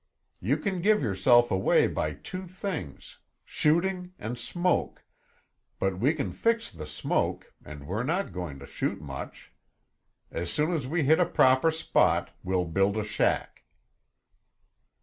You 0.39 0.57
can 0.57 0.81
give 0.81 1.03
yourself 1.03 1.51
away 1.51 1.85
by 1.85 2.13
two 2.15 2.47
things, 2.47 3.19
shooting 3.45 4.13
and 4.17 4.35
smoke, 4.35 5.03
but 5.77 5.99
we 5.99 6.15
can 6.15 6.31
fix 6.33 6.71
the 6.71 6.87
smoke 6.87 7.53
and 7.63 7.85
we're 7.85 8.01
not 8.01 8.33
going 8.33 8.57
to 8.57 8.65
shoot 8.65 8.99
much. 8.99 9.51
As 10.31 10.51
soon 10.51 10.73
as 10.73 10.87
we 10.87 11.03
hit 11.03 11.19
a 11.19 11.25
proper 11.27 11.69
spot, 11.69 12.31
we'll 12.41 12.65
build 12.65 12.97
a 12.97 13.03
shack." 13.03 13.61